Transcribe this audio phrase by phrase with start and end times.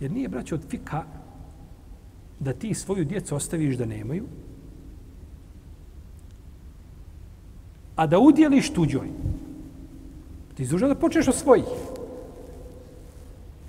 [0.00, 1.02] Jer nije, braće, od fika
[2.38, 4.24] da ti svoju djecu ostaviš da nemaju,
[7.96, 9.08] a da udjeliš tuđoj.
[10.54, 11.64] Ti izduža da počneš od svojih.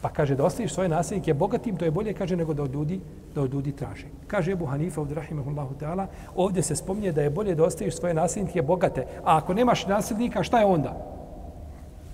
[0.01, 2.99] Pa kaže da ostaviš svoje nasljednike bogatim, to je bolje, kaže, nego da od ljudi,
[3.35, 4.07] da od ljudi traže.
[4.27, 6.05] Kaže Ebu Hanifa, od rahimahullahu ta'ala,
[6.35, 9.07] ovdje se spominje da je bolje da ostaviš svoje nasljednike bogate.
[9.23, 10.93] A ako nemaš nasljednika, šta je onda?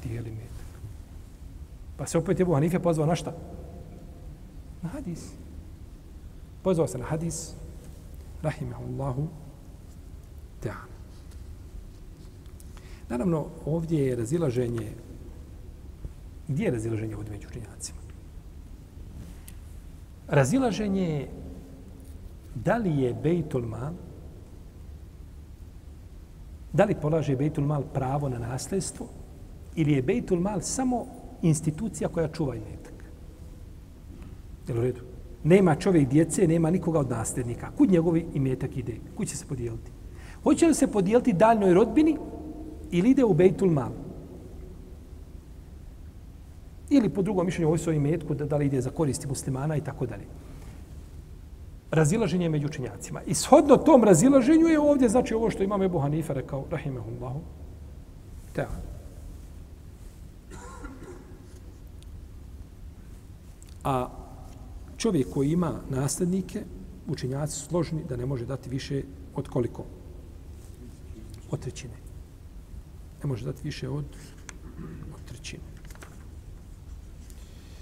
[0.03, 0.79] Dijeli metak.
[1.97, 3.33] Pa se opet Ebu Hanife pozvao na šta?
[4.83, 5.31] Na hadis.
[6.63, 7.53] Pozvao se na hadis.
[8.41, 9.27] Rahimahullahu
[10.59, 10.93] ta'ala.
[13.09, 14.91] Naravno, ovdje je razilaženje
[16.47, 17.99] Gdje je razilaženje ovdje među učenjacima?
[20.27, 21.29] Razilaženje je
[22.55, 23.93] da li je Bejtul Mal
[26.73, 29.07] da li polaže Bejtul Mal pravo na nasljedstvo
[29.75, 31.05] ili je Bejtul Mal samo
[31.41, 32.82] institucija koja čuva imetak.
[34.67, 35.01] Jel u redu?
[35.43, 37.71] Nema čovjek djece, nema nikoga od nasljednika.
[37.77, 38.95] Kud njegovi imetak ide?
[39.17, 39.91] Kud će se podijeliti?
[40.43, 42.17] Hoće li se podijeliti daljnoj rodbini
[42.91, 43.91] ili ide u Bejtul Mal?
[46.89, 49.81] Ili po drugom mišljenju ovoj svojim imetku, da, da li ide za koristi muslimana i
[49.81, 50.23] tako dalje.
[51.91, 53.21] Razilaženje među učenjacima.
[53.25, 57.39] I shodno tom razilaženju je ovdje, znači ovo što imam Ebu Hanifa rekao, rahimehullahu,
[58.53, 58.65] te
[63.83, 64.22] A
[65.03, 66.63] čovjek koji ima nasljednike,
[67.07, 69.01] učenjaci su složni da ne može dati više
[69.35, 69.83] od koliko?
[71.51, 71.97] Od trećine.
[73.23, 74.05] Ne može dati više od.